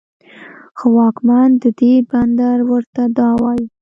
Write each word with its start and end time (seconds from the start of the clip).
خو 0.77 0.85
واکمن 0.97 1.49
د 1.61 1.63
دې 1.79 1.93
بندر 2.11 2.57
ورته 2.71 3.03
دا 3.17 3.29
وايي 3.41 3.65